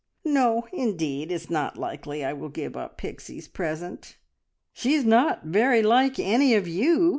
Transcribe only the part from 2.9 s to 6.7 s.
Pixie's present." "She is not very like any of